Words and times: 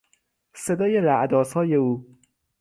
صدای 0.53 0.97
رعد 0.97 1.33
آسای 1.33 1.75
او 1.75 2.17